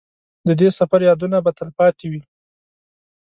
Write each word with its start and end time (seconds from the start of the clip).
د 0.47 0.49
دې 0.59 0.69
سفر 0.79 0.99
یادونه 1.09 1.37
به 1.45 1.51
تلپاتې 1.59 2.05
وي. 2.11 2.21